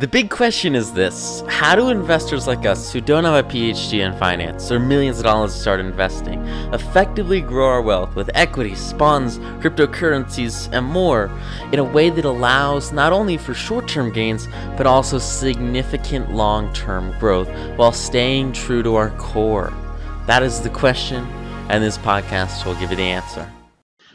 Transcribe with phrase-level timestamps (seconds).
[0.00, 3.98] The big question is this How do investors like us, who don't have a PhD
[3.98, 6.40] in finance or millions of dollars to start investing,
[6.72, 11.30] effectively grow our wealth with equities, bonds, cryptocurrencies, and more
[11.70, 16.72] in a way that allows not only for short term gains, but also significant long
[16.72, 19.70] term growth while staying true to our core?
[20.26, 21.26] That is the question,
[21.68, 23.46] and this podcast will give you the answer.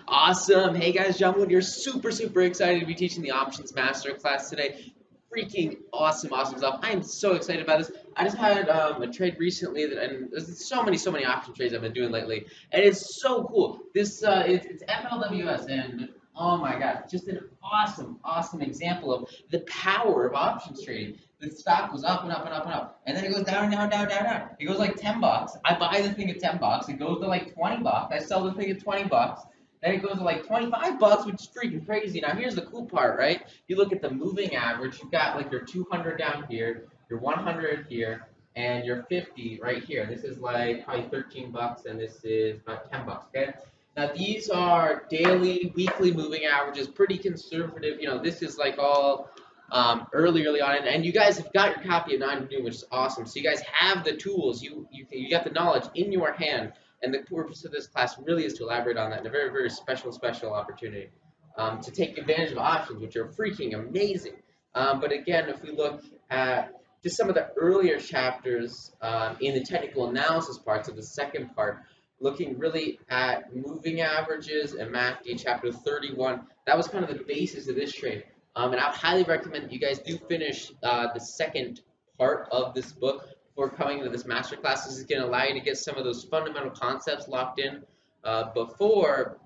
[0.08, 0.74] Awesome.
[0.74, 1.52] Hey guys, John Wood.
[1.52, 4.95] You're super, super excited to be teaching the Options Masterclass today
[5.36, 6.80] freaking awesome, awesome stuff.
[6.82, 7.92] I am so excited about this.
[8.16, 11.54] I just had um, a trade recently, that, and there's so many, so many option
[11.54, 13.80] trades I've been doing lately, and it's so cool.
[13.94, 19.30] This uh, it's, it's FLWS, and oh my god, just an awesome, awesome example of
[19.50, 21.18] the power of options trading.
[21.40, 23.66] The stock goes up and up and up and up, and then it goes down,
[23.66, 24.50] and down, down, down, down.
[24.58, 25.58] It goes like 10 bucks.
[25.66, 26.88] I buy the thing at 10 bucks.
[26.88, 28.16] It goes to like 20 bucks.
[28.16, 29.42] I sell the thing at 20 bucks.
[29.86, 32.20] Then it goes to like 25 bucks, which is freaking crazy.
[32.20, 33.44] Now here's the cool part, right?
[33.68, 37.86] You look at the moving average, you've got like your 200 down here, your 100
[37.88, 40.08] here, and your 50 right here.
[40.08, 43.54] This is like probably 13 bucks, and this is about 10 bucks, okay?
[43.96, 48.02] Now these are daily, weekly moving averages, pretty conservative.
[48.02, 49.30] You know, this is like all
[49.72, 52.48] um, early, early on, and, and, you guys have got your copy of Nine to
[52.48, 53.26] Noon, which is awesome.
[53.28, 56.74] So you guys have the tools, you you you got the knowledge in your hand
[57.02, 59.50] and the purpose of this class really is to elaborate on that in a very,
[59.52, 61.10] very special, special opportunity
[61.58, 64.34] um, to take advantage of options, which are freaking amazing.
[64.74, 66.74] Um, but again, if we look at
[67.04, 71.56] just some of the earlier chapters um, in the technical analysis parts of the second
[71.56, 71.80] part,
[72.20, 77.68] looking really at moving averages and MACD chapter 31, that was kind of the basis
[77.70, 78.24] of this trade.
[78.56, 81.82] Um, and I highly recommend you guys do finish uh, the second
[82.18, 84.86] part of this book before coming to this master class.
[84.86, 87.84] This is going to allow you to get some of those fundamental concepts locked in
[88.24, 89.38] uh, before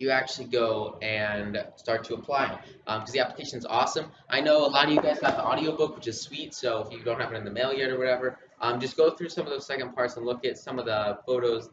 [0.00, 4.06] you actually go and start to apply because um, the application is awesome.
[4.28, 6.92] I know a lot of you guys got the audiobook, which is sweet, so if
[6.92, 9.46] you don't have it in the mail yet or whatever, um, just go through some
[9.46, 11.68] of those second parts and look at some of the photos,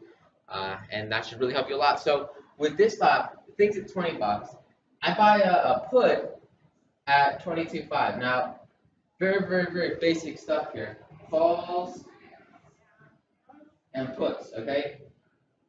[0.48, 2.00] uh, and that should really help you a lot.
[2.00, 4.54] So with this stock, things at 20 bucks.
[5.02, 6.36] I buy a, a put
[7.06, 8.18] at 22.5.
[8.20, 8.60] Now,
[9.18, 10.98] very, very, very basic stuff here
[11.30, 12.04] calls
[13.94, 15.00] and puts, okay?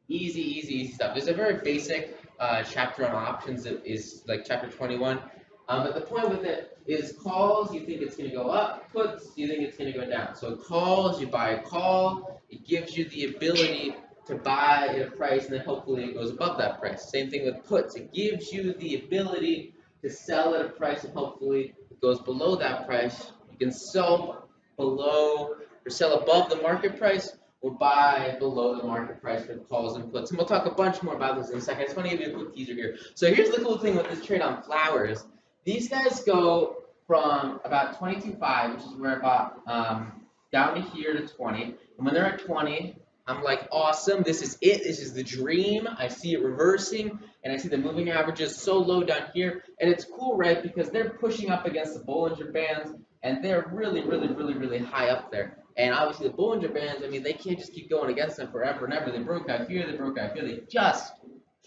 [0.08, 1.14] Easy, easy, easy stuff.
[1.14, 5.20] There's a very basic uh, chapter on options that is like chapter 21.
[5.68, 8.90] Um, but the point with it is calls, you think it's going to go up,
[8.92, 10.34] puts, you think it's going to go down.
[10.34, 13.94] So calls, you buy a call, it gives you the ability
[14.26, 17.08] to buy at a price and then hopefully it goes above that price.
[17.10, 21.14] Same thing with puts, it gives you the ability to sell at a price and
[21.14, 23.30] hopefully it goes below that price.
[23.52, 24.49] You can sell
[24.80, 29.96] below or sell above the market price or buy below the market price for calls
[29.96, 30.30] and puts.
[30.30, 31.82] And we'll talk a bunch more about this in a second.
[31.82, 32.96] I just want to give you a quick teaser here.
[33.14, 35.24] So here's the cool thing with this trade on flowers.
[35.64, 40.12] These guys go from about 22.5, which is where I bought, um,
[40.52, 41.62] down to here to 20.
[41.62, 45.86] And when they're at 20, I'm like, awesome, this is it, this is the dream.
[45.98, 49.62] I see it reversing, and I see the moving averages so low down here.
[49.80, 54.02] And it's cool, right, because they're pushing up against the Bollinger Bands, and they're really,
[54.02, 55.58] really, really, really high up there.
[55.76, 58.84] And obviously the Bollinger Bands, I mean, they can't just keep going against them forever
[58.84, 59.10] and ever.
[59.10, 60.44] They broke out here, they broke out here.
[60.44, 61.12] They just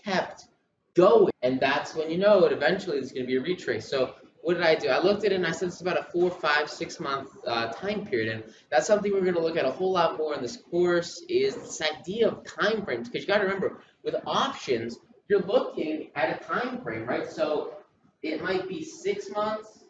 [0.03, 0.45] kept
[0.93, 1.31] going.
[1.41, 3.89] And that's when you know it eventually there's going to be a retrace.
[3.89, 4.89] So what did I do?
[4.89, 7.71] I looked at it and I said it's about a four, five, six month uh,
[7.71, 8.33] time period.
[8.33, 11.23] And that's something we're going to look at a whole lot more in this course
[11.29, 13.07] is this idea of time frames.
[13.07, 14.97] Because you got to remember, with options,
[15.29, 17.27] you're looking at a time frame, right?
[17.27, 17.75] So
[18.21, 19.82] it might be six months,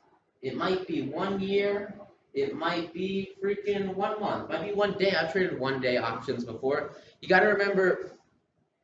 [0.44, 1.96] it might be one year.
[2.34, 4.50] It might be freaking one month.
[4.50, 5.16] Might be one day.
[5.16, 6.96] I've traded one day options before.
[7.22, 8.12] You got to remember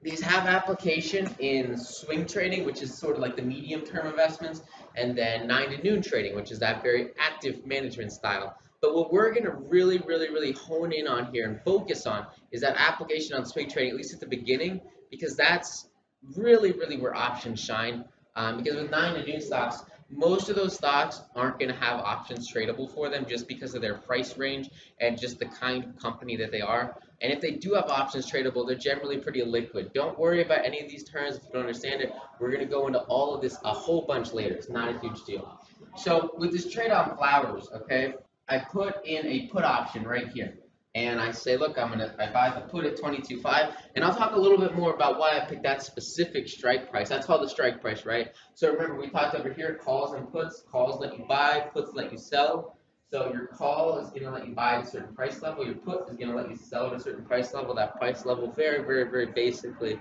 [0.02, 4.62] these have application in swing trading, which is sort of like the medium term investments,
[4.96, 8.56] and then nine to noon trading, which is that very active management style.
[8.82, 12.28] But what we're going to really, really, really hone in on here and focus on
[12.52, 14.80] is that application on swing trading, at least at the beginning,
[15.12, 15.90] because that's
[16.38, 18.06] really, really where options shine.
[18.38, 22.00] Um, because with nine to noon stocks, most of those stocks aren't going to have
[22.00, 24.70] options tradable for them just because of their price range
[25.00, 26.98] and just the kind of company that they are.
[27.22, 29.92] And if they do have options tradable, they're generally pretty liquid.
[29.94, 32.14] Don't worry about any of these terms if you don't understand it.
[32.40, 34.56] We're going to go into all of this a whole bunch later.
[34.56, 35.60] It's not a huge deal.
[35.96, 38.14] So with this trade on flowers, okay,
[38.48, 40.58] I put in a put option right here
[40.96, 44.34] and I say, look, I'm gonna I buy the put at 22.5, and I'll talk
[44.34, 47.10] a little bit more about why I picked that specific strike price.
[47.10, 48.30] That's called the strike price, right?
[48.56, 50.64] So remember, we talked over here, calls and puts.
[50.72, 52.76] Calls let you buy, puts let you sell.
[53.12, 55.66] So your call is to let you buy at a certain price level.
[55.66, 57.74] Your put is to let you sell at a certain price level.
[57.76, 60.00] That price level, very, very, very basically,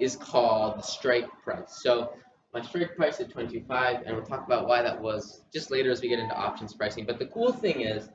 [0.00, 1.80] is called the strike price.
[1.82, 2.14] So
[2.52, 6.02] my strike price at 22.5, and we'll talk about why that was just later as
[6.02, 7.06] we get into options pricing.
[7.06, 8.08] But the cool thing is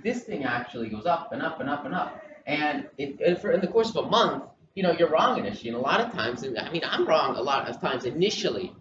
[0.00, 2.22] this thing actually goes up and up and up and up.
[2.46, 4.44] And it, for, in the course of a month,
[4.74, 5.68] you know, you're wrong initially.
[5.68, 8.72] And a lot of times, I mean, I'm wrong a lot of times initially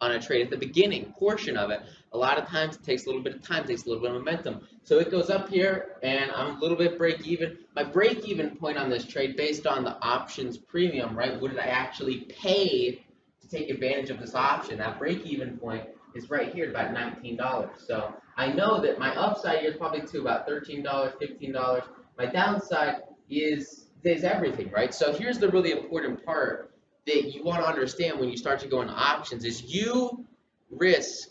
[0.00, 1.80] on a trade at the beginning portion of it.
[2.12, 4.10] A lot of times it takes a little bit of time, takes a little bit
[4.10, 4.66] of momentum.
[4.82, 7.58] So it goes up here and I'm a little bit break even.
[7.74, 11.40] My break even point on this trade based on the options premium, right?
[11.40, 13.02] What did I actually pay
[13.40, 14.78] to take advantage of this option?
[14.78, 15.84] That break even point
[16.14, 17.68] is right here at about $19.
[17.86, 21.82] So I know that my upside here is probably to about $13, $15.
[22.18, 24.94] My downside is is everything, right?
[24.94, 26.70] So here's the really important part
[27.06, 30.24] that you want to understand when you start to go into options is you
[30.70, 31.28] risk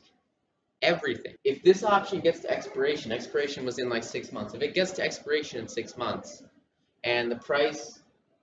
[0.82, 1.36] everything.
[1.44, 4.54] If this option gets to expiration, expiration was in like six months.
[4.54, 6.44] If it gets to expiration in six months
[7.04, 8.02] and the price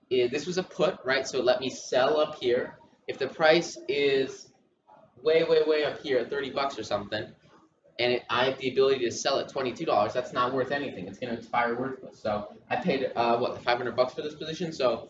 [0.09, 1.27] is, this was a put, right?
[1.27, 2.79] So let me sell up here.
[3.07, 4.49] If the price is
[5.21, 7.27] way, way, way up here at 30 bucks or something,
[7.99, 11.07] and it, I have the ability to sell at $22, that's not worth anything.
[11.07, 12.19] It's going to expire worthless.
[12.19, 14.71] So I paid, uh, what, 500 bucks for this position?
[14.71, 15.09] So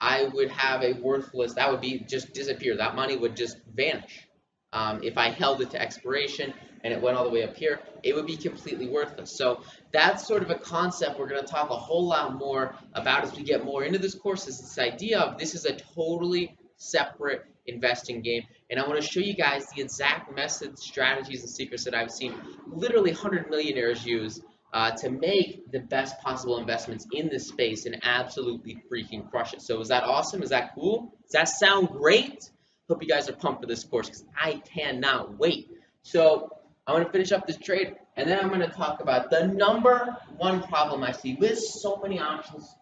[0.00, 2.76] I would have a worthless, that would be just disappear.
[2.76, 4.28] That money would just vanish.
[4.72, 6.52] Um, if I held it to expiration
[6.82, 9.30] and it went all the way up here, it would be completely worthless.
[9.30, 9.62] So
[9.92, 13.34] that's sort of a concept we're going to talk a whole lot more about as
[13.34, 17.46] we get more into this course is this idea of this is a totally separate
[17.66, 18.42] investing game.
[18.70, 22.10] And I want to show you guys the exact methods, strategies, and secrets that I've
[22.10, 22.34] seen
[22.66, 24.40] literally 100 millionaires use
[24.72, 29.62] uh, to make the best possible investments in this space and absolutely freaking crush it.
[29.62, 30.42] So is that awesome?
[30.42, 31.14] Is that cool?
[31.22, 32.50] Does that sound great?
[32.88, 35.70] Hope you guys are pumped for this course because I cannot wait.
[36.02, 36.50] So
[36.86, 39.46] I'm going to finish up this trade and then I'm going to talk about the
[39.46, 42.74] number one problem I see with so many options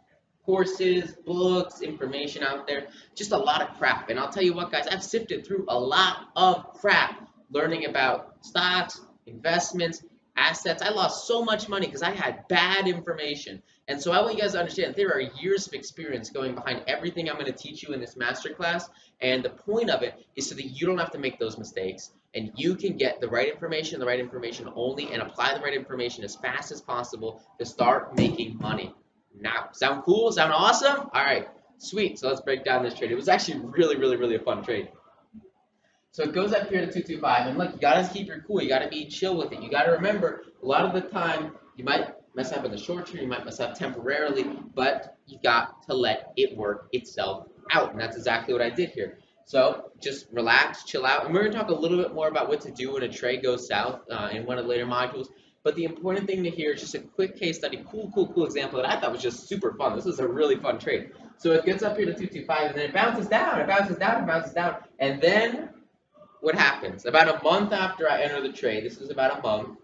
[0.45, 4.11] courses, books, information out there, just a lot of crap.
[4.11, 8.45] And I'll tell you what, guys, I've sifted through a lot of crap learning about
[8.45, 10.03] stocks, investments,
[10.37, 10.83] assets.
[10.83, 13.63] I lost so much money because I had bad information.
[13.89, 16.83] And so I want you guys to understand there are years of experience going behind
[16.87, 18.89] everything I'm going to teach you in this masterclass.
[19.21, 22.11] And the point of it is so that you don't have to make those mistakes
[22.35, 25.75] and you can get the right information, the right information only, and apply the right
[25.75, 28.95] information as fast as possible to start making money
[29.39, 29.69] now.
[29.73, 30.33] Sound cool?
[30.33, 31.09] Sound awesome?
[31.13, 31.49] All right,
[31.79, 32.19] sweet.
[32.19, 33.11] So let's break down this trade.
[33.11, 34.89] It was actually really, really, really a fun trade.
[36.13, 38.63] So it goes up here to 225, and look, you gotta keep your cool.
[38.63, 39.63] You gotta be chill with it.
[39.63, 43.07] You gotta remember, a lot of the time, you might mess up in the short
[43.07, 44.45] term, you might mess up temporarily,
[44.75, 48.91] but you got to let it work itself out, and that's exactly what I did
[48.91, 49.19] here.
[49.45, 52.61] So just relax, chill out, and we're gonna talk a little bit more about what
[52.63, 55.29] to do when a trade goes south uh, in one of the later modules.
[55.65, 58.45] But the important thing to hear is just a quick case study, cool, cool, cool
[58.45, 59.95] example that I thought was just super fun.
[59.95, 61.13] This was a really fun trade.
[61.37, 64.23] So it gets up here to 225, and then it bounces down, it bounces down,
[64.23, 64.77] it bounces down.
[64.99, 65.71] And then
[66.41, 67.07] what happens?
[67.07, 69.79] About a month after I enter the trade, this is about a month,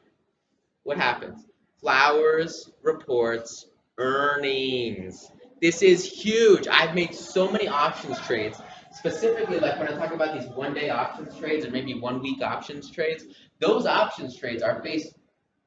[0.82, 1.46] what happens?
[1.80, 3.66] Flowers reports
[3.98, 5.30] earnings.
[5.60, 6.66] This is huge.
[6.68, 8.60] I've made so many options trades.
[8.92, 13.24] Specifically, like when I talk about these one-day options trades or maybe one-week options trades,
[13.60, 15.14] those options trades are based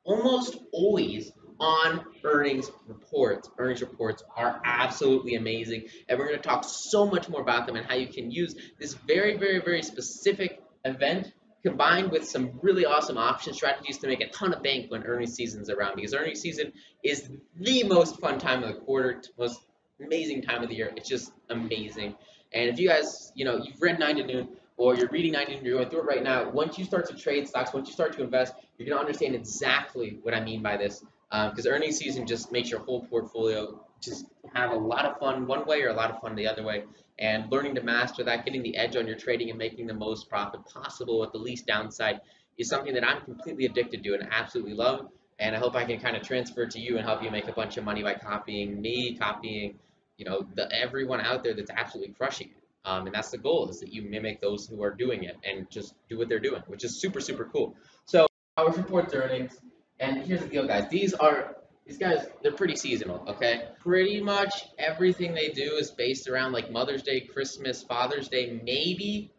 [0.04, 3.50] almost always on earnings reports.
[3.58, 7.76] Earnings reports are absolutely amazing, and we're going to talk so much more about them
[7.76, 11.32] and how you can use this very, very, very specific event
[11.64, 15.36] combined with some really awesome option strategies to make a ton of bank when earnings
[15.36, 16.74] season is around because earnings season
[17.04, 19.62] is the most fun time of the quarter, most
[20.04, 20.92] amazing time of the year.
[20.96, 22.16] It's just amazing.
[22.54, 25.46] And if you guys, you know, you've read 9 to noon, or you're reading 9
[25.46, 27.88] to noon, you're going through it right now, once you start to trade stocks, once
[27.88, 31.04] you start to invest, you're going to understand exactly what I mean by this.
[31.30, 35.48] Because um, earnings season just makes your whole portfolio just have a lot of fun
[35.48, 36.84] one way or a lot of fun the other way.
[37.20, 40.28] And learning to master that, getting the edge on your trading and making the most
[40.28, 42.20] profit possible with the least downside
[42.58, 45.08] is something that I'm completely addicted to and absolutely love.
[45.40, 47.54] And I hope I can kind of transfer to you and help you make a
[47.54, 49.80] bunch of money by copying me, copying,
[50.18, 52.58] you know, the everyone out there that's absolutely crushing it.
[52.84, 55.70] Um, and that's the goal is that you mimic those who are doing it and
[55.70, 57.76] just do what they're doing, which is super, super cool.
[58.06, 58.28] So
[58.58, 59.58] our reports earnings,
[60.00, 60.90] and here's the deal, guys.
[60.90, 61.56] These are
[61.86, 63.70] these guys, they're pretty seasonal, okay?
[63.80, 69.34] Pretty much everything they do is based around like Mother's Day, Christmas, Father's Day, maybe,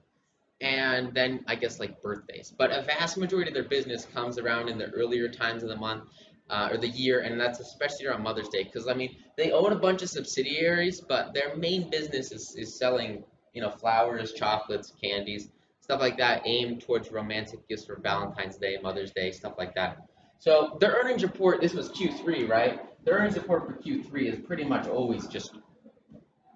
[0.61, 2.52] and then I guess like birthdays.
[2.57, 5.76] But a vast majority of their business comes around in the earlier times of the
[5.76, 6.04] month
[6.50, 9.73] uh, or the year, and that's especially around Mother's Day because I mean they own
[9.73, 14.92] a bunch of subsidiaries, but their main business is, is selling you know, flowers, chocolates,
[15.02, 15.49] candies,
[15.92, 19.99] stuff like that aimed towards romantic gifts for Valentine's Day, Mother's Day, stuff like that.
[20.38, 22.80] So the earnings report, this was Q3, right?
[23.04, 25.58] The earnings report for Q3 is pretty much always just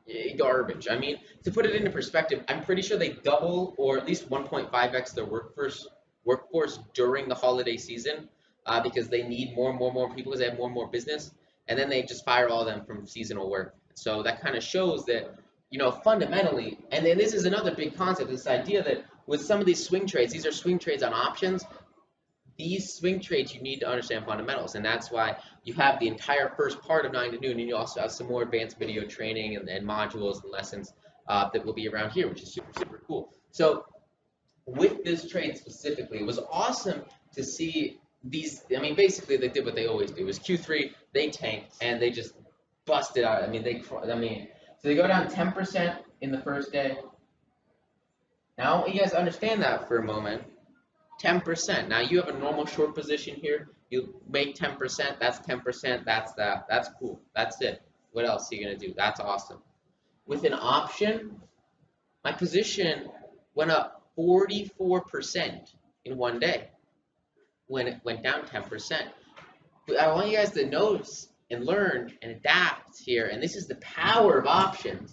[0.08, 0.88] eh, garbage.
[0.90, 4.30] I mean, to put it into perspective, I'm pretty sure they double or at least
[4.30, 5.86] 1.5x their workforce
[6.24, 8.30] workforce during the holiday season
[8.64, 10.74] uh, because they need more and more and more people because they have more and
[10.74, 11.32] more business,
[11.68, 13.74] and then they just fire all of them from seasonal work.
[13.92, 15.34] So that kind of shows that
[15.68, 19.60] you know fundamentally, and then this is another big concept: this idea that with some
[19.60, 21.64] of these swing trades, these are swing trades on options.
[22.56, 26.54] These swing trades, you need to understand fundamentals, and that's why you have the entire
[26.56, 29.56] first part of 9 to noon, and you also have some more advanced video training
[29.56, 30.94] and, and modules and lessons
[31.28, 33.30] uh, that will be around here, which is super, super cool.
[33.50, 33.84] So
[34.66, 37.02] with this trade specifically, it was awesome
[37.34, 38.62] to see these.
[38.74, 40.22] I mean, basically, they did what they always do.
[40.22, 42.34] It was Q3, they tanked, and they just
[42.86, 43.42] busted out.
[43.42, 46.96] I mean, they, I mean, so they go down 10% in the first day.
[48.58, 50.42] Now, I want you guys to understand that for a moment.
[51.22, 51.88] 10%.
[51.88, 53.68] Now, you have a normal short position here.
[53.90, 55.18] You make 10%.
[55.20, 56.04] That's 10%.
[56.04, 56.66] That's that.
[56.68, 57.20] That's cool.
[57.34, 57.82] That's it.
[58.12, 58.94] What else are you going to do?
[58.96, 59.58] That's awesome.
[60.26, 61.40] With an option,
[62.24, 63.08] my position
[63.54, 66.70] went up 44% in one day
[67.66, 69.02] when it went down 10%.
[69.86, 73.66] But I want you guys to notice and learn and adapt here, and this is
[73.66, 75.12] the power of options,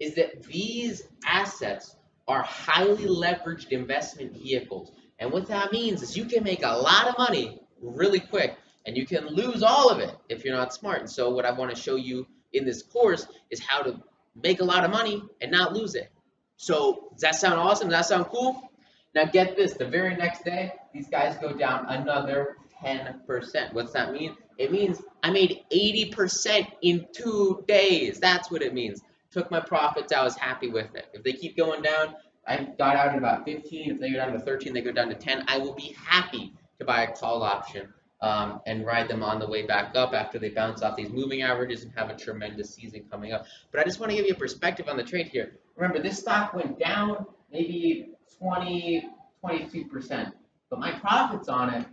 [0.00, 1.96] is that these assets
[2.28, 4.92] are highly leveraged investment vehicles.
[5.18, 8.96] And what that means is you can make a lot of money really quick, and
[8.96, 11.00] you can lose all of it if you're not smart.
[11.00, 14.00] And so what I want to show you in this course is how to
[14.42, 16.10] make a lot of money and not lose it.
[16.56, 17.88] So does that sound awesome?
[17.88, 18.70] Does that sound cool?
[19.14, 23.72] Now get this, the very next day, these guys go down another 10%.
[23.72, 24.36] What's that mean?
[24.58, 28.18] It means I made 80% in two days.
[28.20, 29.02] That's what it means.
[29.36, 31.08] Took my profits, I was happy with it.
[31.12, 32.14] If they keep going down,
[32.48, 33.90] I got out at about 15.
[33.90, 35.44] If they go down to 13, they go down to 10.
[35.46, 39.46] I will be happy to buy a call option um, and ride them on the
[39.46, 43.04] way back up after they bounce off these moving averages and have a tremendous season
[43.10, 43.44] coming up.
[43.72, 45.58] But I just want to give you a perspective on the trade here.
[45.76, 49.06] Remember, this stock went down maybe 20,
[49.44, 50.32] 22%,
[50.70, 51.86] but my profits on it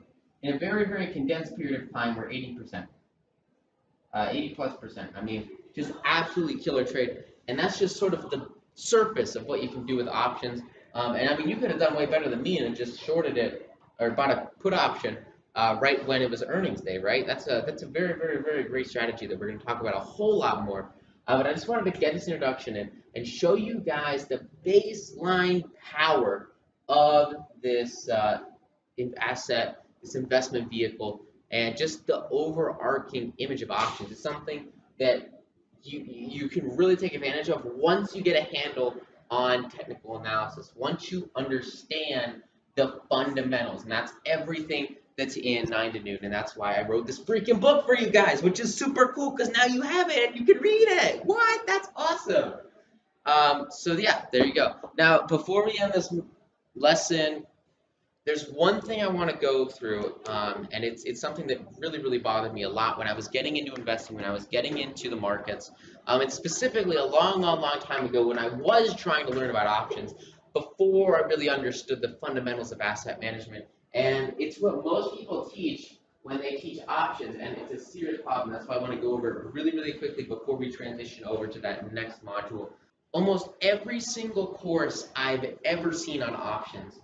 [0.44, 2.88] in a very, very condensed period of time were 80%.
[4.14, 5.12] Uh, 80 plus percent.
[5.18, 7.24] I mean, just absolutely killer trade.
[7.48, 10.62] And that's just sort of the surface of what you can do with options.
[10.94, 13.38] Um, and I mean, you could have done way better than me and just shorted
[13.38, 13.70] it
[14.00, 15.18] or bought a put option
[15.56, 17.26] uh, right when it was earnings day, right?
[17.26, 19.96] That's a that's a very very very great strategy that we're going to talk about
[19.96, 20.92] a whole lot more.
[21.28, 24.46] Uh, but I just wanted to get this introduction in and show you guys the
[24.66, 26.50] baseline power
[26.90, 28.40] of this uh,
[29.18, 31.22] asset, this investment vehicle,
[31.52, 34.12] and just the overarching image of options.
[34.12, 34.68] It's something
[35.00, 35.30] that
[35.84, 38.96] you you can really take advantage of once you get a handle
[39.30, 40.72] on technical analysis.
[40.76, 42.42] Once you understand
[42.76, 47.06] the fundamentals, and that's everything that's in 9 to noon, and that's why I wrote
[47.06, 50.30] this freaking book for you guys, which is super cool because now you have it
[50.32, 51.26] and you can read it.
[51.26, 51.68] What?
[51.68, 52.54] That's awesome.
[53.26, 54.76] Um, so yeah, there you go.
[54.98, 56.14] Now, before we end this
[56.76, 57.46] lesson,
[58.26, 62.02] there's one thing I want to go through, um, and it's it's something that really
[62.02, 64.78] really bothered me a lot when I was getting into investing, when I was getting
[64.78, 65.72] into the markets,
[66.08, 69.50] um, and specifically a long, long, long time ago when I was trying to learn
[69.50, 70.14] about options
[70.54, 73.66] before I really understood the fundamentals of asset management.
[73.94, 78.54] And it's what most people teach when they teach options, and it's a serious problem.
[78.54, 81.48] That's why I want to go over it really, really quickly before we transition over
[81.48, 82.70] to that next module.
[83.12, 87.00] Almost every single course I've ever seen on options,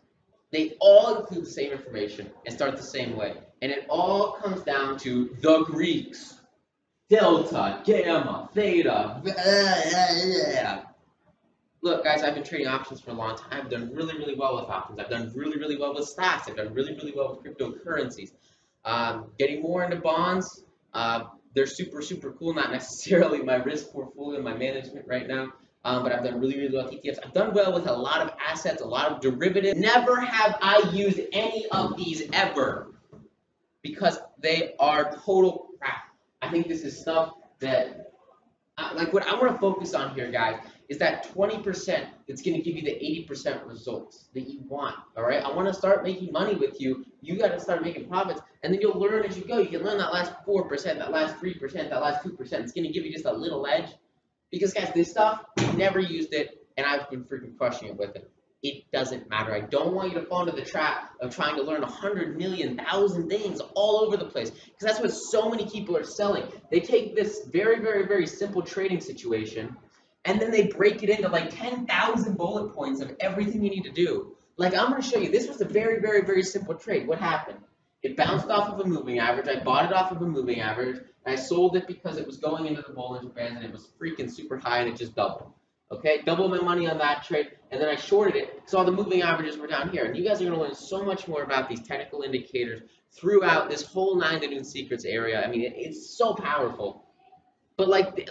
[0.51, 3.35] they all include the same information and start the same way.
[3.61, 6.35] And it all comes down to the Greeks.
[7.09, 9.19] Delta, gamma, theta,
[11.81, 13.61] look, guys, I've been trading options for a long time.
[13.65, 14.99] I've done really, really well with options.
[14.99, 16.47] I've done really, really well with stocks.
[16.47, 18.31] I've done really, really well with cryptocurrencies.
[18.85, 20.63] Um, getting more into bonds,
[20.93, 22.53] uh, they're super, super cool.
[22.53, 25.53] Not necessarily my risk portfolio, my management right now,
[25.85, 27.19] um, but I've done really, really well with ETFs.
[27.23, 29.79] I've done well with a lot of assets, a lot of derivatives.
[29.79, 32.93] Never have I used any of these ever
[33.81, 36.03] because they are total crap.
[36.41, 38.11] I think this is stuff that,
[38.77, 40.59] uh, like, what I want to focus on here, guys,
[40.89, 44.95] is that 20% that's going to give you the 80% results that you want.
[45.15, 45.43] All right.
[45.43, 47.05] I want to start making money with you.
[47.21, 49.59] You got to start making profits, and then you'll learn as you go.
[49.59, 52.39] You can learn that last 4%, that last 3%, that last 2%.
[52.39, 53.91] It's going to give you just a little edge.
[54.51, 55.43] Because, guys, this stuff,
[55.75, 58.29] never used it, and I've been freaking crushing it with it.
[58.61, 59.53] It doesn't matter.
[59.53, 62.37] I don't want you to fall into the trap of trying to learn a hundred
[62.37, 64.49] million, thousand things all over the place.
[64.49, 66.43] Because that's what so many people are selling.
[66.69, 69.77] They take this very, very, very simple trading situation
[70.25, 73.91] and then they break it into like 10,000 bullet points of everything you need to
[73.91, 74.35] do.
[74.57, 77.07] Like I'm going to show you, this was a very, very, very simple trade.
[77.07, 77.59] What happened?
[78.01, 79.47] It bounced off of a moving average.
[79.47, 81.01] I bought it off of a moving average.
[81.25, 84.31] I sold it because it was going into the Bollinger Bands and it was freaking
[84.31, 85.51] super high and it just doubled.
[85.91, 88.91] Okay, double my money on that trade, and then I shorted it because all the
[88.91, 90.05] moving averages were down here.
[90.05, 93.71] And you guys are going to learn so much more about these technical indicators throughout
[93.71, 95.43] this whole nine to noon secrets area.
[95.43, 97.05] I mean, it, it's so powerful.
[97.75, 98.29] But like,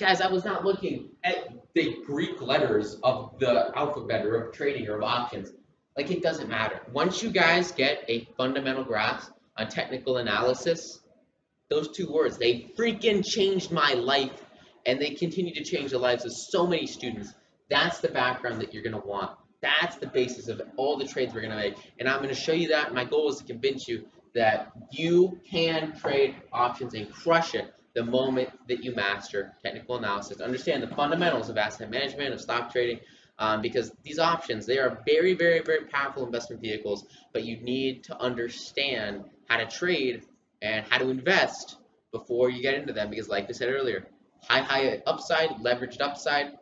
[0.00, 4.88] guys, I was not looking at the Greek letters of the alphabet or of trading
[4.88, 5.52] or of options.
[5.96, 6.80] Like, it doesn't matter.
[6.92, 11.00] Once you guys get a fundamental grasp on technical analysis,
[11.70, 14.42] those two words, they freaking changed my life
[14.84, 17.32] and they continue to change the lives of so many students.
[17.68, 19.32] That's the background that you're going to want.
[19.62, 21.74] That's the basis of all the trades we're going to make.
[21.98, 22.94] And I'm going to show you that.
[22.94, 28.04] My goal is to convince you that you can trade options and crush it the
[28.04, 30.40] moment that you master technical analysis.
[30.40, 33.00] Understand the fundamentals of asset management, of stock trading,
[33.38, 38.04] um, because these options, they are very, very, very powerful investment vehicles, but you need
[38.04, 40.24] to understand how to trade
[40.62, 41.76] and how to invest
[42.12, 44.06] before you get into them because like I said earlier,
[44.48, 46.52] high, high upside, leveraged upside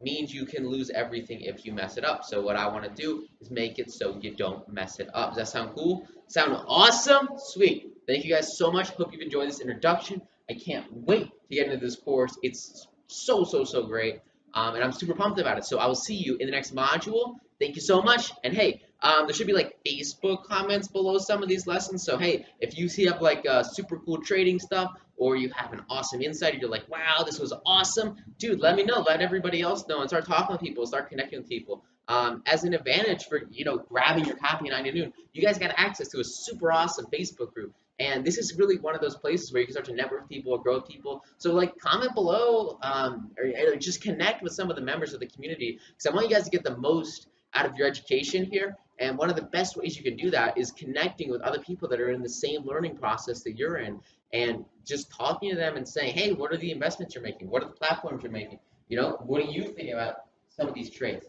[0.00, 2.24] means you can lose everything if you mess it up.
[2.24, 5.30] So what I want to do is make it so you don't mess it up.
[5.30, 6.08] Does that sound cool?
[6.28, 7.28] Sound awesome?
[7.36, 7.92] Sweet.
[8.06, 8.88] Thank you guys so much.
[8.90, 10.22] Hope you've enjoyed this introduction.
[10.48, 12.38] I can't wait to get into this course.
[12.42, 14.20] It's so, so, so great.
[14.54, 15.64] Um, and I'm super pumped about it.
[15.64, 17.36] So I will see you in the next module.
[17.58, 18.32] Thank you so much.
[18.42, 22.04] And hey, um, there should be like Facebook comments below some of these lessons.
[22.04, 25.72] So hey, if you see up like uh, super cool trading stuff, or you have
[25.74, 28.58] an awesome insight, you're like, wow, this was awesome, dude.
[28.58, 29.00] Let me know.
[29.00, 30.86] Let everybody else know, and start talking with people.
[30.86, 31.84] Start connecting with people.
[32.08, 35.42] Um, as an advantage for you know grabbing your copy at 9 to noon, you
[35.42, 37.74] guys got access to a super awesome Facebook group.
[38.00, 40.52] And this is really one of those places where you can start to network people
[40.52, 41.22] or grow people.
[41.36, 45.20] So like comment below um, or, or just connect with some of the members of
[45.20, 48.44] the community because I want you guys to get the most out of your education
[48.44, 48.76] here.
[48.98, 51.88] And one of the best ways you can do that is connecting with other people
[51.88, 54.00] that are in the same learning process that you're in
[54.32, 57.50] and just talking to them and saying, hey, what are the investments you're making?
[57.50, 58.60] What are the platforms you're making?
[58.88, 60.16] You know, what do you think about
[60.48, 61.26] some of these trades?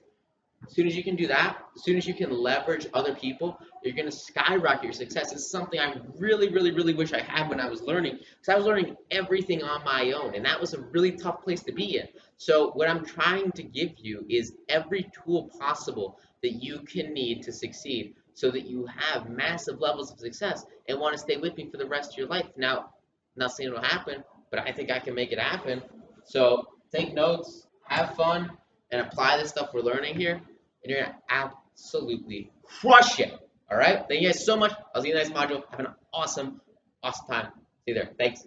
[0.68, 3.60] As soon as you can do that, as soon as you can leverage other people,
[3.84, 5.32] you're going to skyrocket your success.
[5.32, 8.56] It's something I really, really, really wish I had when I was learning because I
[8.56, 11.98] was learning everything on my own, and that was a really tough place to be
[11.98, 12.08] in.
[12.38, 17.42] So what I'm trying to give you is every tool possible that you can need
[17.44, 21.58] to succeed so that you have massive levels of success and want to stay with
[21.58, 22.48] me for the rest of your life.
[22.56, 22.92] Now,
[23.36, 25.82] not saying it'll happen, but I think I can make it happen.
[26.26, 28.52] So take notes, have fun,
[28.92, 30.42] and apply the stuff we're learning here,
[30.84, 33.34] and you're to absolutely crush it.
[33.70, 34.04] All right?
[34.08, 34.74] Thank you guys so much.
[34.94, 35.64] I'll see you in the next module.
[35.72, 36.62] Have an awesome,
[37.04, 37.48] awesome time.
[37.86, 38.10] See you there.
[38.18, 38.46] Thanks.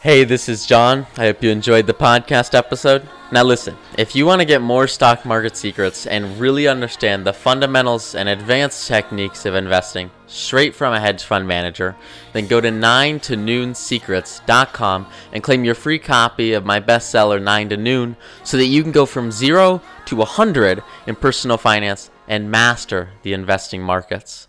[0.00, 1.08] Hey, this is John.
[1.16, 3.08] I hope you enjoyed the podcast episode.
[3.32, 7.32] Now, listen, if you want to get more stock market secrets and really understand the
[7.32, 11.96] fundamentals and advanced techniques of investing straight from a hedge fund manager,
[12.32, 17.68] then go to 9 to noonsecrets.com and claim your free copy of my bestseller 9
[17.70, 22.52] to Noon so that you can go from 0 to 100 in personal finance and
[22.52, 24.47] master the investing markets.